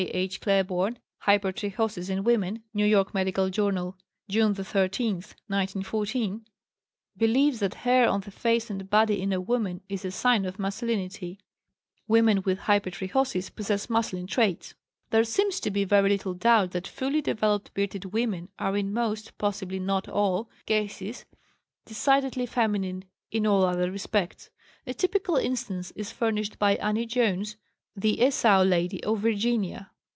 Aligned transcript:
H. 0.13 0.41
Claiborne 0.41 0.97
("Hypertrichosis 1.27 2.09
in 2.09 2.23
Women," 2.23 2.63
New 2.73 2.87
York 2.87 3.13
Medical 3.13 3.51
Journal, 3.51 3.95
June 4.27 4.55
13, 4.55 5.13
1914) 5.17 6.43
believes 7.17 7.59
that 7.59 7.75
hair 7.75 8.09
on 8.09 8.21
the 8.21 8.31
face 8.31 8.71
and 8.71 8.89
body 8.89 9.21
in 9.21 9.31
a 9.31 9.39
woman 9.39 9.81
is 9.89 10.03
a 10.03 10.09
sign 10.09 10.43
of 10.45 10.57
masculinity; 10.57 11.39
"women 12.07 12.41
with 12.43 12.61
hypertrichosis 12.61 13.53
possess 13.53 13.91
masculine 13.91 14.25
traits." 14.25 14.73
There 15.11 15.23
seems 15.23 15.59
to 15.59 15.69
be 15.69 15.83
very 15.83 16.09
little 16.09 16.33
doubt 16.33 16.71
that 16.71 16.87
fully 16.87 17.21
developed 17.21 17.71
"bearded 17.75 18.05
women" 18.05 18.49
are 18.57 18.75
in 18.75 18.91
most, 18.91 19.37
possibly 19.37 19.77
not 19.77 20.09
all, 20.09 20.49
cases 20.65 21.25
decidedly 21.85 22.47
feminine 22.47 23.05
in 23.29 23.45
all 23.45 23.63
other 23.63 23.91
respects. 23.91 24.49
A 24.87 24.95
typical 24.95 25.35
instance 25.35 25.91
is 25.91 26.11
furnished 26.11 26.57
by 26.57 26.73
Annie 26.77 27.05
Jones, 27.05 27.55
the 27.95 28.19
"Esau 28.23 28.63
Lady" 28.63 29.03
of 29.03 29.19
Virginia. 29.19 29.89